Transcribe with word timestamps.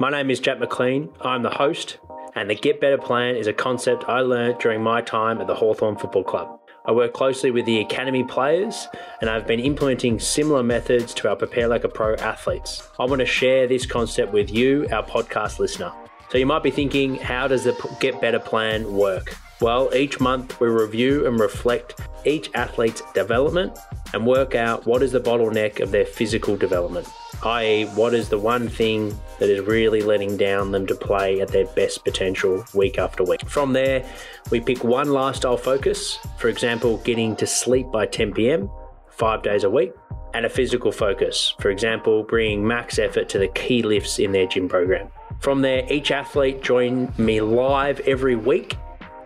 My 0.00 0.08
name 0.08 0.30
is 0.30 0.40
Jack 0.40 0.58
McLean. 0.58 1.10
I'm 1.20 1.42
the 1.42 1.50
host, 1.50 1.98
and 2.34 2.48
the 2.48 2.54
Get 2.54 2.80
Better 2.80 2.96
Plan 2.96 3.36
is 3.36 3.46
a 3.46 3.52
concept 3.52 4.08
I 4.08 4.20
learned 4.20 4.58
during 4.58 4.82
my 4.82 5.02
time 5.02 5.42
at 5.42 5.46
the 5.46 5.54
Hawthorn 5.54 5.98
Football 5.98 6.24
Club. 6.24 6.58
I 6.86 6.92
work 6.92 7.12
closely 7.12 7.50
with 7.50 7.66
the 7.66 7.80
academy 7.80 8.24
players 8.24 8.88
and 9.20 9.28
I've 9.28 9.46
been 9.46 9.60
implementing 9.60 10.18
similar 10.18 10.62
methods 10.62 11.12
to 11.12 11.28
our 11.28 11.36
Prepare 11.36 11.68
Like 11.68 11.84
a 11.84 11.88
Pro 11.90 12.14
athletes. 12.14 12.88
I 12.98 13.04
want 13.04 13.20
to 13.20 13.26
share 13.26 13.66
this 13.66 13.84
concept 13.84 14.32
with 14.32 14.50
you, 14.50 14.86
our 14.90 15.04
podcast 15.04 15.58
listener. 15.58 15.92
So 16.30 16.38
you 16.38 16.46
might 16.46 16.62
be 16.62 16.70
thinking, 16.70 17.16
how 17.16 17.46
does 17.46 17.64
the 17.64 17.76
Get 18.00 18.22
Better 18.22 18.40
plan 18.40 18.90
work? 18.94 19.36
Well, 19.60 19.94
each 19.94 20.20
month 20.20 20.58
we 20.58 20.68
review 20.68 21.26
and 21.26 21.38
reflect 21.38 22.00
each 22.24 22.50
athlete's 22.54 23.02
development 23.12 23.78
and 24.14 24.26
work 24.26 24.54
out 24.54 24.86
what 24.86 25.02
is 25.02 25.12
the 25.12 25.20
bottleneck 25.20 25.80
of 25.80 25.90
their 25.90 26.06
physical 26.06 26.56
development, 26.56 27.06
i.e., 27.44 27.84
what 27.94 28.14
is 28.14 28.30
the 28.30 28.38
one 28.38 28.70
thing 28.70 29.14
that 29.38 29.50
is 29.50 29.60
really 29.66 30.00
letting 30.00 30.38
down 30.38 30.72
them 30.72 30.86
to 30.86 30.94
play 30.94 31.42
at 31.42 31.48
their 31.48 31.66
best 31.66 32.04
potential 32.04 32.64
week 32.72 32.98
after 32.98 33.22
week. 33.22 33.46
From 33.46 33.74
there, 33.74 34.02
we 34.50 34.60
pick 34.60 34.82
one 34.82 35.10
lifestyle 35.10 35.58
focus, 35.58 36.18
for 36.38 36.48
example, 36.48 36.96
getting 37.04 37.36
to 37.36 37.46
sleep 37.46 37.86
by 37.92 38.06
10 38.06 38.32
pm, 38.32 38.70
five 39.10 39.42
days 39.42 39.64
a 39.64 39.70
week, 39.70 39.92
and 40.32 40.46
a 40.46 40.48
physical 40.48 40.90
focus, 40.90 41.54
for 41.60 41.70
example, 41.70 42.22
bringing 42.22 42.66
max 42.66 42.98
effort 42.98 43.28
to 43.28 43.38
the 43.38 43.48
key 43.48 43.82
lifts 43.82 44.18
in 44.18 44.32
their 44.32 44.46
gym 44.46 44.70
program. 44.70 45.08
From 45.38 45.60
there, 45.60 45.84
each 45.92 46.10
athlete 46.10 46.62
join 46.62 47.12
me 47.18 47.42
live 47.42 48.00
every 48.00 48.36
week 48.36 48.76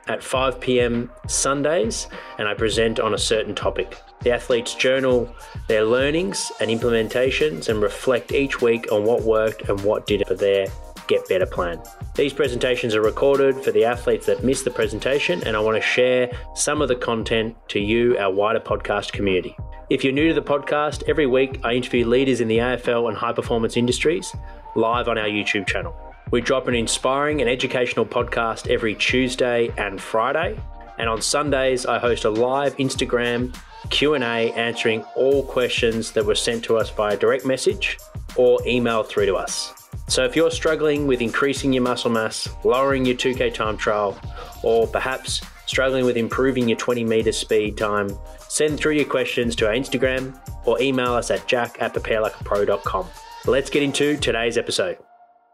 at 0.08 0.22
5 0.22 0.60
pm 0.60 1.10
Sundays, 1.26 2.08
and 2.38 2.48
I 2.48 2.54
present 2.54 3.00
on 3.00 3.14
a 3.14 3.18
certain 3.18 3.54
topic. 3.54 3.98
The 4.20 4.32
athletes 4.32 4.74
journal 4.74 5.34
their 5.68 5.84
learnings 5.84 6.50
and 6.60 6.70
implementations 6.70 7.68
and 7.68 7.80
reflect 7.80 8.32
each 8.32 8.60
week 8.60 8.90
on 8.92 9.04
what 9.04 9.22
worked 9.22 9.68
and 9.68 9.80
what 9.82 10.06
didn't 10.06 10.28
for 10.28 10.34
their 10.34 10.66
Get 11.06 11.28
Better 11.28 11.46
plan. 11.46 11.82
These 12.14 12.32
presentations 12.32 12.94
are 12.94 13.02
recorded 13.02 13.62
for 13.62 13.70
the 13.70 13.84
athletes 13.84 14.26
that 14.26 14.44
missed 14.44 14.64
the 14.64 14.70
presentation, 14.70 15.42
and 15.44 15.56
I 15.56 15.60
want 15.60 15.76
to 15.76 15.82
share 15.82 16.30
some 16.54 16.80
of 16.80 16.88
the 16.88 16.96
content 16.96 17.56
to 17.68 17.80
you, 17.80 18.16
our 18.18 18.32
wider 18.32 18.60
podcast 18.60 19.12
community. 19.12 19.56
If 19.90 20.02
you're 20.02 20.14
new 20.14 20.28
to 20.28 20.34
the 20.34 20.42
podcast, 20.42 21.02
every 21.06 21.26
week 21.26 21.60
I 21.62 21.74
interview 21.74 22.06
leaders 22.06 22.40
in 22.40 22.48
the 22.48 22.58
AFL 22.58 23.08
and 23.08 23.16
high 23.16 23.32
performance 23.32 23.76
industries 23.76 24.34
live 24.74 25.08
on 25.08 25.18
our 25.18 25.26
YouTube 25.26 25.66
channel. 25.66 26.13
We 26.30 26.40
drop 26.40 26.68
an 26.68 26.74
inspiring 26.74 27.40
and 27.40 27.48
educational 27.48 28.06
podcast 28.06 28.68
every 28.68 28.94
Tuesday 28.94 29.72
and 29.76 30.00
Friday, 30.00 30.58
and 30.98 31.08
on 31.08 31.22
Sundays 31.22 31.86
I 31.86 31.98
host 31.98 32.24
a 32.24 32.30
live 32.30 32.76
Instagram 32.76 33.54
Q&A 33.90 34.52
answering 34.52 35.02
all 35.14 35.44
questions 35.44 36.12
that 36.12 36.24
were 36.24 36.34
sent 36.34 36.64
to 36.64 36.76
us 36.76 36.90
via 36.90 37.16
direct 37.16 37.44
message 37.44 37.98
or 38.36 38.58
email 38.66 39.02
through 39.02 39.26
to 39.26 39.36
us. 39.36 39.72
So 40.08 40.24
if 40.24 40.36
you're 40.36 40.50
struggling 40.50 41.06
with 41.06 41.20
increasing 41.20 41.72
your 41.72 41.82
muscle 41.82 42.10
mass, 42.10 42.48
lowering 42.64 43.04
your 43.04 43.16
2K 43.16 43.54
time 43.54 43.76
trial, 43.76 44.18
or 44.62 44.86
perhaps 44.86 45.40
struggling 45.66 46.04
with 46.04 46.16
improving 46.16 46.68
your 46.68 46.78
20 46.78 47.04
meter 47.04 47.32
speed 47.32 47.76
time, 47.76 48.10
send 48.38 48.78
through 48.78 48.92
your 48.92 49.06
questions 49.06 49.56
to 49.56 49.66
our 49.66 49.72
Instagram 49.72 50.38
or 50.66 50.80
email 50.80 51.14
us 51.14 51.30
at 51.30 51.46
jack 51.46 51.76
at 51.80 51.94
preparelikeapro.com. 51.94 53.06
Let's 53.46 53.70
get 53.70 53.82
into 53.82 54.16
today's 54.16 54.58
episode. 54.58 54.98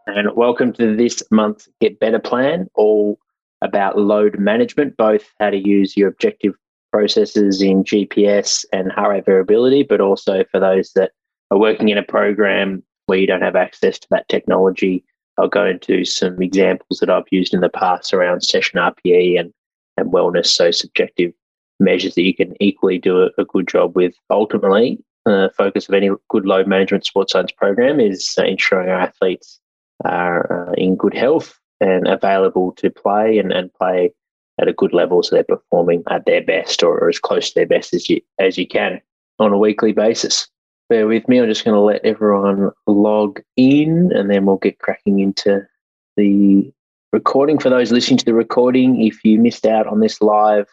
And 0.06 0.34
welcome 0.34 0.72
to 0.74 0.96
this 0.96 1.22
month's 1.30 1.68
Get 1.78 2.00
Better 2.00 2.18
plan, 2.18 2.68
all 2.74 3.18
about 3.62 3.98
load 3.98 4.38
management, 4.38 4.96
both 4.96 5.24
how 5.38 5.50
to 5.50 5.58
use 5.58 5.96
your 5.96 6.08
objective 6.08 6.54
processes 6.90 7.60
in 7.60 7.84
GPS 7.84 8.64
and 8.72 8.90
heart 8.90 9.26
variability, 9.26 9.82
but 9.82 10.00
also 10.00 10.44
for 10.50 10.58
those 10.58 10.92
that 10.94 11.12
are 11.50 11.58
working 11.58 11.90
in 11.90 11.98
a 11.98 12.02
program 12.02 12.82
where 13.06 13.18
you 13.18 13.26
don't 13.26 13.42
have 13.42 13.56
access 13.56 13.98
to 13.98 14.08
that 14.10 14.28
technology. 14.28 15.04
I'll 15.38 15.48
go 15.48 15.66
into 15.66 16.04
some 16.04 16.40
examples 16.40 16.98
that 17.00 17.10
I've 17.10 17.24
used 17.30 17.52
in 17.52 17.60
the 17.60 17.68
past 17.68 18.14
around 18.14 18.42
session 18.42 18.80
RPE 18.80 19.38
and, 19.38 19.52
and 19.98 20.10
wellness, 20.10 20.46
so 20.46 20.70
subjective 20.70 21.32
measures 21.78 22.14
that 22.14 22.22
you 22.22 22.34
can 22.34 22.54
equally 22.58 22.98
do 22.98 23.22
a, 23.22 23.30
a 23.38 23.44
good 23.44 23.68
job 23.68 23.94
with. 23.94 24.14
Ultimately, 24.30 24.98
the 25.26 25.46
uh, 25.46 25.48
focus 25.56 25.88
of 25.88 25.94
any 25.94 26.10
good 26.30 26.46
load 26.46 26.66
management 26.66 27.04
sports 27.04 27.32
science 27.32 27.52
program 27.52 28.00
is 28.00 28.34
uh, 28.38 28.44
ensuring 28.44 28.88
our 28.88 29.00
athletes 29.00 29.59
are 30.04 30.70
uh, 30.70 30.72
in 30.74 30.96
good 30.96 31.14
health 31.14 31.58
and 31.80 32.06
available 32.06 32.72
to 32.72 32.90
play 32.90 33.38
and, 33.38 33.52
and 33.52 33.72
play 33.74 34.12
at 34.60 34.68
a 34.68 34.72
good 34.72 34.92
level 34.92 35.22
so 35.22 35.34
they're 35.34 35.44
performing 35.44 36.02
at 36.10 36.26
their 36.26 36.42
best 36.42 36.82
or, 36.82 36.98
or 36.98 37.08
as 37.08 37.18
close 37.18 37.48
to 37.48 37.54
their 37.54 37.66
best 37.66 37.94
as 37.94 38.08
you 38.10 38.20
as 38.38 38.58
you 38.58 38.66
can 38.66 39.00
on 39.38 39.52
a 39.52 39.58
weekly 39.58 39.92
basis. 39.92 40.48
Bear 40.88 41.06
with 41.06 41.28
me, 41.28 41.38
I'm 41.40 41.48
just 41.48 41.64
going 41.64 41.74
to 41.74 41.80
let 41.80 42.04
everyone 42.04 42.70
log 42.86 43.40
in 43.56 44.10
and 44.12 44.28
then 44.28 44.44
we'll 44.44 44.56
get 44.56 44.80
cracking 44.80 45.20
into 45.20 45.64
the 46.16 46.70
recording. 47.12 47.58
For 47.58 47.70
those 47.70 47.92
listening 47.92 48.18
to 48.18 48.24
the 48.24 48.34
recording, 48.34 49.00
if 49.00 49.24
you 49.24 49.38
missed 49.38 49.66
out 49.66 49.86
on 49.86 50.00
this 50.00 50.20
live 50.20 50.66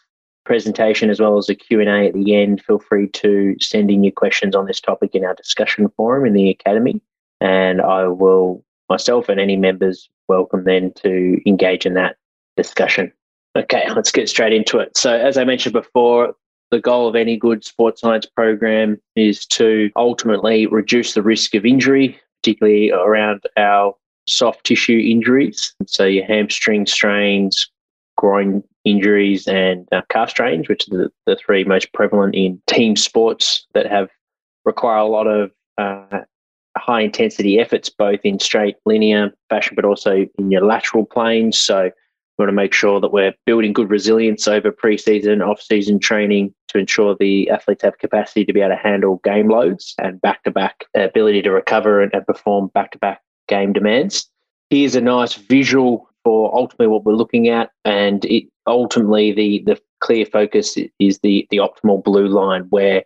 presentation 0.44 1.09
as 1.09 1.19
well 1.19 1.38
as 1.38 1.49
a 1.49 1.55
Q&A 1.55 2.07
at 2.07 2.13
the 2.13 2.35
end, 2.35 2.63
feel 2.63 2.79
free 2.79 3.07
to 3.09 3.55
send 3.59 3.91
in 3.91 4.03
your 4.03 4.11
questions 4.11 4.55
on 4.55 4.65
this 4.65 4.81
topic 4.81 5.13
in 5.13 5.23
our 5.23 5.35
discussion 5.35 5.88
forum 5.95 6.25
in 6.25 6.33
the 6.33 6.49
Academy 6.49 6.99
and 7.39 7.81
I 7.81 8.07
will 8.07 8.63
myself 8.90 9.30
and 9.30 9.40
any 9.40 9.56
members 9.56 10.09
welcome 10.28 10.64
then 10.64 10.94
to 10.94 11.40
engage 11.46 11.86
in 11.86 11.94
that 11.96 12.18
discussion. 12.56 13.12
Okay, 13.56 13.90
let's 13.96 14.12
get 14.12 14.30
straight 14.30 14.53
into 14.53 14.80
it. 14.80 14.96
So, 14.98 15.14
as 15.14 15.38
I 15.38 15.44
mentioned 15.44 15.74
before, 15.74 16.36
the 16.70 16.80
goal 16.80 17.08
of 17.08 17.16
any 17.16 17.38
good 17.38 17.64
sports 17.64 18.02
science 18.02 18.25
program 18.25 19.00
is 19.16 19.46
to 19.48 19.90
ultimately 19.96 20.68
reduce 20.68 21.14
the 21.14 21.24
risk 21.24 21.56
of 21.56 21.66
injury, 21.66 22.20
particularly 22.42 22.92
around 22.92 23.42
our 23.56 23.96
soft 24.28 24.66
tissue 24.66 25.00
injuries. 25.00 25.74
So, 25.88 26.06
your 26.06 26.25
hamstring 26.25 26.86
strains, 26.86 27.69
groin 28.16 28.64
injuries, 28.86 29.48
and 29.48 29.88
uh, 29.92 30.02
calf 30.09 30.30
strains, 30.30 30.69
which 30.69 30.88
are 30.92 30.98
the, 30.98 31.09
the 31.25 31.36
three 31.36 31.64
most 31.64 31.92
prevalent 31.94 32.36
in 32.36 32.62
team 32.68 32.96
sports 32.96 33.66
that 33.74 33.88
have 33.88 34.09
require 34.66 34.98
a 34.98 35.06
lot 35.06 35.25
of 35.25 35.52
uh, 35.78 36.19
high 36.77 37.01
intensity 37.01 37.59
efforts, 37.59 37.89
both 37.89 38.19
in 38.23 38.39
straight 38.39 38.75
linear 38.85 39.31
fashion, 39.49 39.75
but 39.75 39.85
also 39.85 40.25
in 40.38 40.51
your 40.51 40.65
lateral 40.65 41.05
planes. 41.05 41.57
So, 41.57 41.91
we 42.38 42.43
want 42.43 42.49
to 42.49 42.55
make 42.55 42.73
sure 42.73 42.99
that 43.01 43.11
we're 43.11 43.33
building 43.47 43.73
good 43.73 43.89
resilience 43.89 44.47
over 44.47 44.71
pre-season, 44.71 45.41
off-season 45.41 45.99
training 45.99 46.53
to 46.67 46.77
ensure 46.77 47.15
the 47.15 47.49
athletes 47.49 47.81
have 47.81 47.97
capacity 47.97 48.45
to 48.45 48.53
be 48.53 48.61
able 48.61 48.75
to 48.75 48.75
handle 48.75 49.19
game 49.23 49.49
loads 49.49 49.95
and 49.97 50.21
back-to-back 50.21 50.85
ability 50.95 51.41
to 51.41 51.51
recover 51.51 51.99
and, 51.99 52.11
perform 52.27 52.67
back-to-back 52.75 53.21
game 53.47 53.73
demands. 53.73 54.29
Here's 54.69 54.95
a 54.95 55.01
nice 55.01 55.33
visual 55.33 56.07
for 56.23 56.53
ultimately 56.55 56.88
what 56.88 57.05
we're 57.05 57.13
looking 57.13 57.47
at, 57.47 57.71
and 57.85 58.23
it 58.25 58.44
ultimately 58.67 59.31
the 59.31 59.63
the 59.65 59.81
clear 59.99 60.25
focus 60.25 60.77
is 60.99 61.19
the 61.19 61.47
the 61.49 61.57
optimal 61.57 62.03
blue 62.03 62.27
line 62.27 62.63
where 62.69 63.03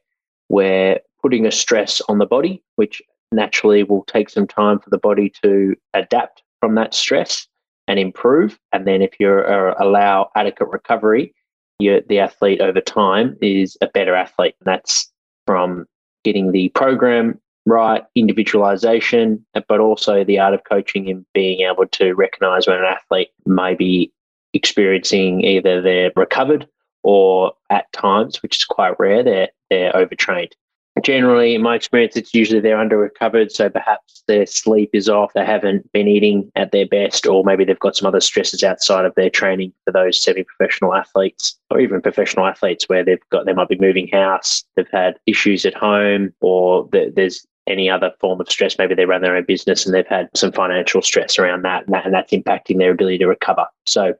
we're 0.50 1.00
putting 1.22 1.46
a 1.46 1.52
stress 1.52 2.02
on 2.10 2.18
the 2.18 2.26
body, 2.26 2.64
which 2.76 3.02
naturally 3.32 3.84
will 3.84 4.04
take 4.06 4.30
some 4.30 4.48
time 4.48 4.80
for 4.80 4.90
the 4.90 4.98
body 4.98 5.32
to 5.44 5.76
adapt 5.94 6.44
from 6.60 6.76
that 6.76 6.94
stress 6.94 7.48
and 7.88 8.00
improve. 8.00 8.60
And 8.72 8.86
then 8.86 9.02
if 9.02 9.20
you 9.20 9.30
uh, 9.30 9.76
allow 9.80 10.30
adequate 10.36 10.70
recovery, 10.70 11.34
you, 11.80 12.02
the 12.08 12.20
athlete 12.20 12.62
over 12.62 12.82
time 12.82 13.38
is 13.42 13.78
a 13.82 13.88
better 13.88 14.16
athlete. 14.16 14.56
And 14.60 14.68
that's 14.68 15.12
from 15.48 15.86
getting 16.24 16.52
the 16.52 16.70
program 16.70 17.40
right, 17.66 18.04
individualization, 18.16 19.46
but 19.68 19.80
also 19.80 20.24
the 20.24 20.40
art 20.40 20.54
of 20.54 20.64
coaching 20.64 21.10
and 21.10 21.26
being 21.34 21.62
able 21.62 21.88
to 21.88 22.14
recognize 22.14 22.68
when 22.68 22.78
an 22.78 22.86
athlete 22.86 23.30
may 23.46 23.76
be 23.76 24.12
experiencing 24.54 25.44
either 25.44 25.82
they're 25.82 26.12
recovered 26.16 26.68
or 27.04 27.54
at 27.70 27.92
times, 27.94 28.42
which 28.44 28.58
is 28.58 28.66
quite 28.66 29.00
rare, 29.00 29.24
they're, 29.24 29.50
they're 29.70 29.96
overtrained 29.96 30.56
generally, 31.04 31.56
in 31.56 31.62
my 31.62 31.76
experience, 31.76 32.16
it's 32.16 32.34
usually 32.34 32.60
they're 32.60 32.80
under 32.80 32.98
recovered. 32.98 33.52
So 33.52 33.70
perhaps 33.70 34.24
their 34.28 34.46
sleep 34.46 34.90
is 34.94 35.10
off, 35.10 35.34
they 35.34 35.46
haven't 35.46 35.92
been 35.92 36.08
eating 36.08 36.52
at 36.56 36.72
their 36.72 36.88
best, 36.88 37.28
or 37.28 37.44
maybe 37.44 37.66
they've 37.66 37.80
got 37.80 37.96
some 37.96 38.08
other 38.08 38.22
stresses 38.22 38.64
outside 38.64 39.06
of 39.06 39.14
their 39.16 39.30
training 39.30 39.74
for 39.86 39.92
those 39.92 40.22
semi 40.22 40.44
professional 40.44 40.94
athletes 40.94 41.58
or 41.70 41.80
even 41.80 42.02
professional 42.02 42.46
athletes 42.46 42.86
where 42.88 43.04
they've 43.04 43.30
got, 43.32 43.46
they 43.46 43.54
might 43.54 43.70
be 43.70 43.78
moving 43.80 44.08
house, 44.08 44.64
they've 44.76 44.86
had 44.92 45.18
issues 45.26 45.66
at 45.66 45.74
home, 45.74 46.34
or 46.42 46.90
there's 46.92 47.46
any 47.68 47.90
other 47.90 48.12
form 48.20 48.42
of 48.42 48.50
stress. 48.50 48.78
Maybe 48.78 48.96
they 48.96 49.06
run 49.06 49.22
their 49.22 49.36
own 49.36 49.46
business 49.46 49.86
and 49.86 49.94
they've 49.94 50.08
had 50.08 50.30
some 50.36 50.52
financial 50.52 51.02
stress 51.02 51.38
around 51.38 51.64
that, 51.64 51.86
and, 51.86 51.94
that, 51.94 52.06
and 52.06 52.14
that's 52.14 52.34
impacting 52.34 52.78
their 52.78 52.92
ability 52.92 53.20
to 53.20 53.28
recover. 53.28 53.66
So 53.86 54.14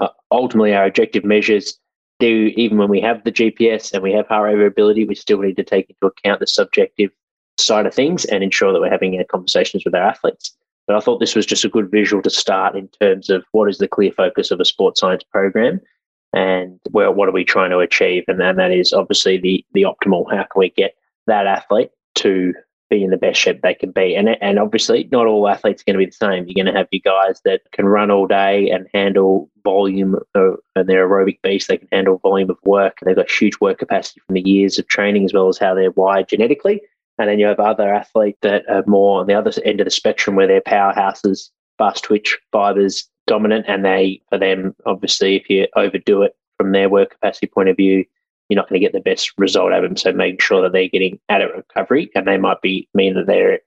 uh, 0.00 0.08
ultimately, 0.30 0.74
our 0.74 0.84
objective 0.84 1.24
measures 1.24 1.78
do 2.18 2.52
even 2.56 2.78
when 2.78 2.88
we 2.88 3.00
have 3.00 3.22
the 3.24 3.32
GPS 3.32 3.92
and 3.92 4.02
we 4.02 4.12
have 4.12 4.26
high 4.28 4.40
variability, 4.42 5.04
we 5.04 5.14
still 5.14 5.38
need 5.38 5.56
to 5.56 5.64
take 5.64 5.88
into 5.90 6.06
account 6.06 6.40
the 6.40 6.46
subjective 6.46 7.10
side 7.58 7.86
of 7.86 7.94
things 7.94 8.24
and 8.24 8.42
ensure 8.42 8.72
that 8.72 8.80
we're 8.80 8.90
having 8.90 9.16
our 9.18 9.24
conversations 9.24 9.84
with 9.84 9.94
our 9.94 10.02
athletes. 10.02 10.56
But 10.86 10.96
I 10.96 11.00
thought 11.00 11.18
this 11.18 11.36
was 11.36 11.46
just 11.46 11.64
a 11.64 11.68
good 11.68 11.90
visual 11.90 12.22
to 12.22 12.30
start 12.30 12.76
in 12.76 12.88
terms 13.00 13.28
of 13.30 13.44
what 13.52 13.68
is 13.68 13.78
the 13.78 13.88
clear 13.88 14.12
focus 14.12 14.50
of 14.50 14.60
a 14.60 14.64
sports 14.64 15.00
science 15.00 15.22
program 15.22 15.80
and 16.32 16.78
well, 16.90 17.12
what 17.12 17.28
are 17.28 17.32
we 17.32 17.44
trying 17.44 17.70
to 17.70 17.78
achieve? 17.78 18.24
And, 18.28 18.40
and 18.42 18.58
that 18.58 18.70
is 18.70 18.92
obviously 18.92 19.38
the 19.38 19.64
the 19.72 19.82
optimal. 19.82 20.30
How 20.30 20.42
can 20.42 20.58
we 20.58 20.70
get 20.70 20.94
that 21.26 21.46
athlete 21.46 21.90
to 22.16 22.54
be 22.88 23.04
in 23.04 23.10
the 23.10 23.16
best 23.16 23.40
shape 23.40 23.60
they 23.62 23.74
can 23.74 23.90
be. 23.90 24.14
And 24.14 24.30
and 24.40 24.58
obviously, 24.58 25.08
not 25.10 25.26
all 25.26 25.48
athletes 25.48 25.82
are 25.82 25.84
going 25.84 25.94
to 25.94 26.06
be 26.06 26.10
the 26.10 26.12
same. 26.12 26.46
You're 26.46 26.64
going 26.64 26.72
to 26.72 26.78
have 26.78 26.88
your 26.90 27.02
guys 27.04 27.40
that 27.44 27.62
can 27.72 27.86
run 27.86 28.10
all 28.10 28.26
day 28.26 28.70
and 28.70 28.88
handle 28.92 29.50
volume, 29.64 30.16
uh, 30.34 30.52
and 30.76 30.88
they're 30.88 31.08
aerobic 31.08 31.40
beasts. 31.42 31.68
They 31.68 31.78
can 31.78 31.88
handle 31.92 32.18
volume 32.18 32.50
of 32.50 32.58
work. 32.64 32.98
They've 33.02 33.16
got 33.16 33.30
huge 33.30 33.60
work 33.60 33.78
capacity 33.78 34.20
from 34.26 34.34
the 34.34 34.48
years 34.48 34.78
of 34.78 34.88
training, 34.88 35.24
as 35.24 35.32
well 35.32 35.48
as 35.48 35.58
how 35.58 35.74
they're 35.74 35.90
wired 35.92 36.28
genetically. 36.28 36.80
And 37.18 37.28
then 37.28 37.38
you 37.38 37.46
have 37.46 37.60
other 37.60 37.92
athletes 37.92 38.38
that 38.42 38.64
are 38.68 38.84
more 38.86 39.20
on 39.20 39.26
the 39.26 39.34
other 39.34 39.52
end 39.64 39.80
of 39.80 39.84
the 39.84 39.90
spectrum, 39.90 40.36
where 40.36 40.46
they're 40.46 40.60
powerhouses, 40.60 41.50
fast 41.76 42.04
twitch 42.04 42.38
fibers 42.52 43.08
dominant, 43.26 43.66
and 43.68 43.84
they 43.84 44.22
for 44.28 44.38
them, 44.38 44.74
obviously, 44.86 45.36
if 45.36 45.48
you 45.50 45.66
overdo 45.76 46.22
it 46.22 46.36
from 46.56 46.72
their 46.72 46.88
work 46.88 47.10
capacity 47.10 47.46
point 47.46 47.68
of 47.68 47.76
view, 47.76 48.04
you're 48.48 48.56
not 48.56 48.68
going 48.68 48.80
to 48.80 48.84
get 48.84 48.92
the 48.92 49.00
best 49.00 49.32
result 49.36 49.72
out 49.72 49.84
of 49.84 49.90
them. 49.90 49.96
So 49.96 50.12
making 50.12 50.38
sure 50.40 50.62
that 50.62 50.72
they're 50.72 50.88
getting 50.88 51.20
adequate 51.28 51.66
recovery, 51.68 52.10
and 52.14 52.26
they 52.26 52.38
might 52.38 52.60
be 52.62 52.88
mean 52.94 53.14
that 53.14 53.26
they're 53.26 53.60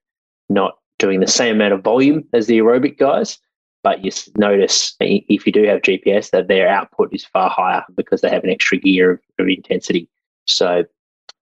not 0.49 0.77
doing 0.99 1.19
the 1.19 1.27
same 1.27 1.55
amount 1.55 1.73
of 1.73 1.83
volume 1.83 2.23
as 2.33 2.47
the 2.47 2.59
aerobic 2.59 2.97
guys. 2.97 3.39
But 3.83 4.03
you 4.05 4.11
notice 4.35 4.95
eh, 5.01 5.21
if 5.27 5.47
you 5.47 5.51
do 5.51 5.63
have 5.63 5.81
GPS 5.81 6.29
that 6.31 6.47
their 6.47 6.67
output 6.67 7.13
is 7.13 7.25
far 7.25 7.49
higher 7.49 7.83
because 7.95 8.21
they 8.21 8.29
have 8.29 8.43
an 8.43 8.49
extra 8.51 8.77
gear 8.77 9.11
of, 9.13 9.19
of 9.39 9.47
intensity. 9.47 10.07
So 10.45 10.83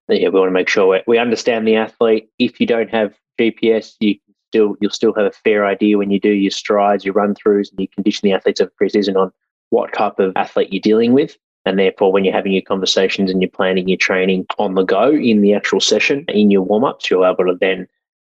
yeah, 0.07 0.29
we 0.29 0.39
want 0.39 0.49
to 0.49 0.53
make 0.53 0.69
sure 0.69 1.01
we 1.05 1.17
understand 1.17 1.67
the 1.67 1.75
athlete. 1.75 2.29
If 2.39 2.59
you 2.59 2.65
don't 2.65 2.89
have 2.89 3.13
GPS, 3.39 3.95
you 3.99 4.15
still 4.49 4.75
you'll 4.79 4.91
still 4.91 5.13
have 5.13 5.25
a 5.25 5.31
fair 5.31 5.65
idea 5.65 5.97
when 5.97 6.11
you 6.11 6.19
do 6.19 6.31
your 6.31 6.51
strides, 6.51 7.05
your 7.05 7.13
run 7.13 7.35
throughs, 7.35 7.71
and 7.71 7.79
you 7.79 7.87
condition 7.87 8.27
the 8.27 8.33
athletes 8.33 8.59
of 8.59 8.71
preseason 8.81 9.15
on 9.15 9.31
what 9.69 9.93
type 9.93 10.19
of 10.19 10.33
athlete 10.35 10.73
you're 10.73 10.81
dealing 10.81 11.13
with. 11.13 11.37
And 11.65 11.77
therefore, 11.77 12.11
when 12.11 12.23
you're 12.23 12.33
having 12.33 12.53
your 12.53 12.61
conversations 12.61 13.29
and 13.29 13.41
you're 13.41 13.51
planning 13.51 13.87
your 13.87 13.97
training 13.97 14.45
on 14.57 14.75
the 14.75 14.83
go 14.83 15.11
in 15.11 15.41
the 15.41 15.53
actual 15.53 15.81
session, 15.81 16.25
in 16.29 16.49
your 16.49 16.61
warm 16.61 16.83
ups, 16.83 17.09
you're 17.09 17.25
able 17.25 17.45
to 17.45 17.57
then 17.59 17.87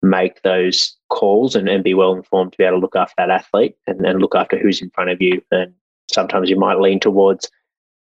make 0.03 0.43
those 0.43 0.97
calls 1.11 1.55
and, 1.55 1.69
and 1.69 1.85
be 1.85 1.95
well 1.95 2.15
informed 2.15 2.53
to 2.53 2.59
be 2.59 2.65
able 2.65 2.79
to 2.79 2.81
look 2.81 2.97
after 2.97 3.15
that 3.19 3.31
athlete 3.31 3.77
and, 3.87 4.05
and 4.05 4.21
look 4.21 4.35
after 4.35 4.59
who's 4.59 4.83
in 4.83 4.91
front 4.91 5.11
of 5.11 5.23
you. 5.23 5.41
And 5.53 5.73
sometimes 6.11 6.51
you 6.51 6.57
might 6.57 6.81
lean 6.81 6.99
towards, 6.99 7.49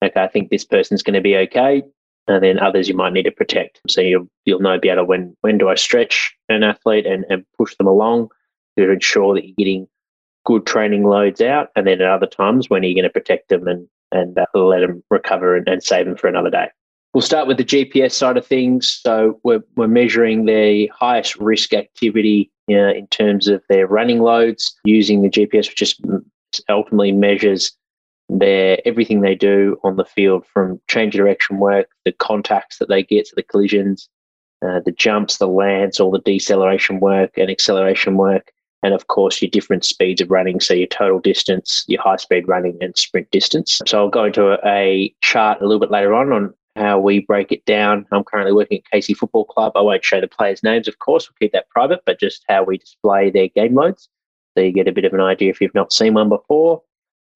okay, 0.03 0.21
I 0.21 0.27
think 0.27 0.49
this 0.49 0.65
person's 0.65 1.03
going 1.03 1.13
to 1.13 1.21
be 1.21 1.37
okay. 1.37 1.83
And 2.27 2.43
then 2.43 2.59
others 2.59 2.87
you 2.87 2.95
might 2.95 3.13
need 3.13 3.23
to 3.23 3.31
protect. 3.31 3.81
So 3.87 4.01
you'll, 4.01 4.27
you'll 4.45 4.59
know 4.61 4.79
better 4.79 5.03
when, 5.03 5.35
when 5.41 5.57
do 5.57 5.69
I 5.69 5.75
stretch 5.75 6.35
an 6.49 6.63
athlete 6.63 7.05
and, 7.05 7.25
and 7.29 7.45
push 7.57 7.75
them 7.75 7.87
along 7.87 8.29
to 8.77 8.89
ensure 8.89 9.35
that 9.35 9.45
you're 9.45 9.55
getting 9.57 9.87
good 10.45 10.65
training 10.65 11.03
loads 11.03 11.41
out. 11.41 11.69
And 11.75 11.85
then 11.85 12.01
at 12.01 12.07
other 12.07 12.27
times, 12.27 12.69
when 12.69 12.83
are 12.83 12.87
you 12.87 12.95
going 12.95 13.03
to 13.03 13.09
protect 13.09 13.49
them 13.49 13.67
and 13.67 13.87
and 14.11 14.37
let 14.53 14.79
them 14.79 15.03
recover 15.09 15.55
and, 15.55 15.67
and 15.67 15.83
save 15.83 16.05
them 16.05 16.17
for 16.17 16.27
another 16.27 16.49
day. 16.49 16.67
We'll 17.13 17.21
start 17.21 17.47
with 17.47 17.57
the 17.57 17.65
GPS 17.65 18.13
side 18.13 18.37
of 18.37 18.47
things. 18.47 18.99
So 19.03 19.39
we're, 19.43 19.63
we're 19.75 19.87
measuring 19.87 20.45
the 20.45 20.87
highest 20.87 21.35
risk 21.37 21.73
activity 21.73 22.51
in 22.67 23.07
terms 23.11 23.47
of 23.49 23.61
their 23.67 23.85
running 23.85 24.19
loads 24.19 24.73
using 24.85 25.21
the 25.21 25.29
GPS, 25.29 25.67
which 25.67 25.75
just 25.75 26.01
ultimately 26.69 27.11
measures 27.11 27.75
their 28.29 28.79
everything 28.85 29.21
they 29.21 29.35
do 29.35 29.77
on 29.83 29.97
the 29.97 30.05
field 30.05 30.45
from 30.53 30.79
change 30.87 31.15
of 31.15 31.19
direction 31.19 31.57
work, 31.57 31.87
the 32.05 32.13
contacts 32.13 32.77
that 32.77 32.87
they 32.87 33.03
get, 33.03 33.27
so 33.27 33.33
the 33.35 33.43
collisions, 33.43 34.07
uh, 34.65 34.79
the 34.85 34.93
jumps, 34.93 35.37
the 35.37 35.47
lands, 35.47 35.99
all 35.99 36.11
the 36.11 36.19
deceleration 36.19 37.01
work 37.01 37.31
and 37.37 37.51
acceleration 37.51 38.15
work, 38.15 38.51
and 38.83 38.93
of 38.93 39.07
course 39.07 39.41
your 39.41 39.49
different 39.49 39.85
speeds 39.85 40.21
of 40.21 40.31
running, 40.31 40.59
so 40.59 40.73
your 40.73 40.87
total 40.87 41.19
distance, 41.19 41.85
your 41.87 42.01
high 42.01 42.15
speed 42.15 42.47
running, 42.47 42.77
and 42.81 42.97
sprint 42.97 43.29
distance. 43.31 43.81
So 43.85 43.99
I'll 43.99 44.09
go 44.09 44.25
into 44.25 44.57
a, 44.65 45.13
chart 45.21 45.61
a 45.61 45.65
little 45.65 45.79
bit 45.79 45.91
later 45.91 46.13
on 46.13 46.31
on 46.31 46.53
how 46.75 46.99
we 46.99 47.19
break 47.19 47.51
it 47.51 47.65
down. 47.65 48.05
I'm 48.11 48.23
currently 48.23 48.53
working 48.53 48.79
at 48.79 48.91
Casey 48.91 49.13
Football 49.13 49.45
Club. 49.45 49.73
I 49.75 49.81
won't 49.81 50.05
show 50.05 50.21
the 50.21 50.27
players' 50.27 50.63
names, 50.63 50.87
of 50.87 50.99
course, 50.99 51.29
we'll 51.29 51.35
keep 51.39 51.53
that 51.53 51.69
private, 51.69 52.01
but 52.05 52.19
just 52.19 52.43
how 52.47 52.63
we 52.63 52.77
display 52.77 53.29
their 53.29 53.49
game 53.49 53.75
loads. 53.75 54.09
So 54.57 54.63
you 54.63 54.71
get 54.71 54.87
a 54.87 54.91
bit 54.91 55.05
of 55.05 55.13
an 55.13 55.21
idea 55.21 55.49
if 55.49 55.61
you've 55.61 55.75
not 55.75 55.93
seen 55.93 56.13
one 56.13 56.29
before. 56.29 56.81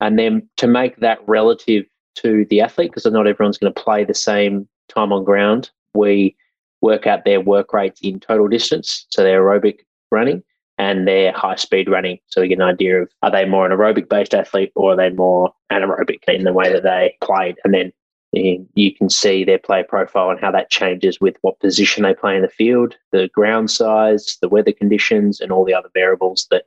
And 0.01 0.19
then 0.19 0.49
to 0.57 0.67
make 0.67 0.97
that 0.97 1.19
relative 1.27 1.85
to 2.15 2.45
the 2.49 2.61
athlete, 2.61 2.91
because 2.91 3.05
not 3.11 3.27
everyone's 3.27 3.57
going 3.57 3.73
to 3.73 3.81
play 3.81 4.03
the 4.03 4.13
same 4.13 4.67
time 4.89 5.13
on 5.13 5.23
ground, 5.23 5.69
we 5.93 6.35
work 6.81 7.07
out 7.07 7.25
their 7.25 7.41
work 7.41 7.73
rates 7.73 7.99
in 8.01 8.19
total 8.19 8.47
distance, 8.47 9.05
so 9.09 9.23
their 9.23 9.41
aerobic 9.41 9.79
running, 10.11 10.43
and 10.77 11.07
their 11.07 11.31
high 11.31 11.55
speed 11.55 11.89
running. 11.89 12.19
So 12.27 12.41
we 12.41 12.49
get 12.49 12.59
an 12.59 12.63
idea 12.63 13.01
of 13.01 13.09
are 13.21 13.31
they 13.31 13.45
more 13.45 13.65
an 13.65 13.77
aerobic 13.77 14.09
based 14.09 14.33
athlete 14.33 14.71
or 14.75 14.93
are 14.93 14.95
they 14.95 15.09
more 15.09 15.53
anaerobic 15.71 16.23
in 16.27 16.43
the 16.43 16.53
way 16.53 16.71
that 16.71 16.83
they 16.83 17.17
played? 17.21 17.55
And 17.63 17.73
then 17.73 17.93
you 18.33 18.93
can 18.93 19.09
see 19.09 19.45
their 19.45 19.57
play 19.57 19.83
profile 19.83 20.29
and 20.29 20.39
how 20.39 20.51
that 20.51 20.69
changes 20.69 21.21
with 21.21 21.37
what 21.41 21.59
position 21.59 22.03
they 22.03 22.13
play 22.13 22.35
in 22.35 22.41
the 22.41 22.49
field, 22.49 22.95
the 23.11 23.29
ground 23.33 23.71
size, 23.71 24.37
the 24.41 24.49
weather 24.49 24.73
conditions, 24.73 25.39
and 25.39 25.51
all 25.51 25.63
the 25.63 25.73
other 25.73 25.89
variables 25.93 26.47
that 26.51 26.63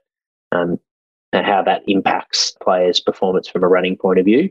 um, 0.53 0.79
and 1.35 1.45
how 1.45 1.63
that 1.63 1.83
impacts 1.87 2.53
players' 2.63 3.01
performance 3.01 3.49
from 3.49 3.63
a 3.63 3.69
running 3.69 3.99
point 3.99 4.19
of 4.19 4.25
view. 4.25 4.49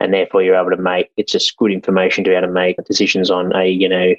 And 0.00 0.12
therefore, 0.12 0.42
you're 0.42 0.56
able 0.56 0.70
to 0.70 0.82
make 0.82 1.10
it's 1.16 1.32
just 1.32 1.56
good 1.56 1.70
information 1.70 2.24
to 2.24 2.30
be 2.30 2.34
able 2.34 2.48
to 2.48 2.52
make 2.52 2.76
decisions 2.86 3.30
on 3.30 3.54
a 3.54 3.68
you 3.68 3.88
know 3.88 4.14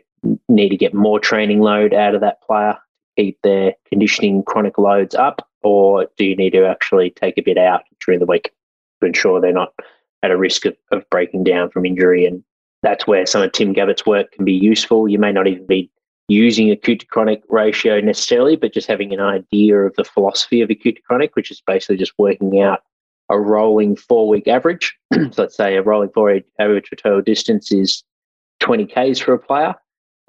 need 0.47 0.69
to 0.69 0.77
get 0.77 0.93
more 0.93 1.19
training 1.19 1.59
load 1.59 1.93
out 1.93 2.15
of 2.15 2.21
that 2.21 2.41
player 2.41 2.77
keep 3.19 3.41
their 3.43 3.73
conditioning 3.87 4.43
chronic 4.43 4.77
loads 4.77 5.15
up, 5.15 5.47
or 5.61 6.07
do 6.17 6.23
you 6.23 6.35
need 6.35 6.51
to 6.51 6.65
actually 6.65 7.09
take 7.09 7.37
a 7.37 7.41
bit 7.41 7.57
out 7.57 7.81
during 8.05 8.19
the 8.19 8.25
week 8.25 8.51
to 8.99 9.07
ensure 9.07 9.41
they're 9.41 9.51
not 9.51 9.73
at 10.23 10.31
a 10.31 10.37
risk 10.37 10.65
of, 10.65 10.75
of 10.91 11.09
breaking 11.09 11.43
down 11.43 11.69
from 11.69 11.85
injury? 11.85 12.25
And 12.25 12.43
that's 12.81 13.05
where 13.05 13.25
some 13.25 13.41
of 13.41 13.51
Tim 13.51 13.73
Gabbett's 13.73 14.05
work 14.05 14.31
can 14.31 14.45
be 14.45 14.53
useful. 14.53 15.09
You 15.09 15.19
may 15.19 15.33
not 15.33 15.47
even 15.47 15.65
be 15.65 15.91
using 16.29 16.71
acute 16.71 17.01
to 17.01 17.07
chronic 17.07 17.41
ratio 17.49 17.99
necessarily, 17.99 18.55
but 18.55 18.73
just 18.73 18.87
having 18.87 19.13
an 19.13 19.19
idea 19.19 19.79
of 19.79 19.95
the 19.95 20.03
philosophy 20.05 20.61
of 20.61 20.69
acute 20.69 20.95
to 20.95 21.01
chronic, 21.01 21.35
which 21.35 21.51
is 21.51 21.61
basically 21.65 21.97
just 21.97 22.13
working 22.17 22.61
out 22.61 22.83
a 23.29 23.39
rolling 23.39 23.95
four 23.95 24.29
week 24.29 24.47
average. 24.47 24.97
so 25.13 25.29
let's 25.37 25.57
say 25.57 25.75
a 25.75 25.81
rolling 25.81 26.09
four 26.13 26.31
week 26.31 26.45
average 26.59 26.87
for 26.87 26.95
total 26.95 27.21
distance 27.21 27.71
is 27.71 28.03
20 28.61 28.85
Ks 28.85 29.19
for 29.19 29.33
a 29.33 29.39
player. 29.39 29.75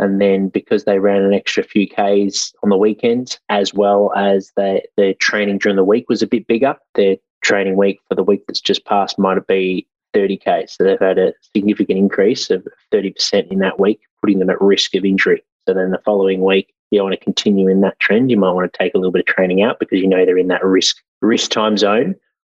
And 0.01 0.21
then 0.21 0.49
because 0.49 0.85
they 0.85 0.99
ran 0.99 1.23
an 1.23 1.35
extra 1.35 1.63
few 1.63 1.87
Ks 1.87 2.55
on 2.63 2.71
the 2.71 2.77
weekends, 2.77 3.39
as 3.51 3.75
well 3.75 4.13
as 4.17 4.51
their, 4.57 4.81
their 4.97 5.15
training 5.15 5.59
during 5.59 5.77
the 5.77 5.85
week 5.85 6.09
was 6.09 6.23
a 6.23 6.27
bit 6.27 6.47
bigger, 6.47 6.75
their 6.95 7.17
training 7.43 7.77
week 7.77 8.01
for 8.09 8.15
the 8.15 8.25
week 8.25 8.43
that's 8.47 8.63
just 8.63 8.87
passed 8.87 9.19
might 9.19 9.37
have 9.37 9.47
been 9.47 9.83
30K. 10.15 10.71
So 10.71 10.85
they've 10.85 10.99
had 10.99 11.19
a 11.19 11.35
significant 11.55 11.99
increase 11.99 12.49
of 12.49 12.67
30% 12.93 13.53
in 13.53 13.59
that 13.59 13.79
week, 13.79 14.01
putting 14.23 14.39
them 14.39 14.51
at 14.51 14.61
risk 14.61 14.95
of 14.95 15.05
injury. 15.05 15.43
So 15.69 15.75
then 15.75 15.91
the 15.91 16.01
following 16.03 16.43
week, 16.43 16.73
you 16.91 17.03
want 17.03 17.13
to 17.13 17.25
continue 17.25 17.69
in 17.69 17.83
that 17.83 18.01
trend, 18.01 18.31
you 18.31 18.39
might 18.39 18.53
want 18.53 18.73
to 18.73 18.79
take 18.79 18.95
a 18.95 18.99
little 18.99 19.13
bit 19.13 19.21
of 19.21 19.27
training 19.27 19.63
out 19.63 19.79
because 19.79 20.01
you 20.01 20.09
know 20.09 20.25
they're 20.25 20.39
in 20.39 20.49
that 20.49 20.65
risk 20.65 20.97
risk 21.21 21.51
time 21.51 21.77
zone 21.77 22.15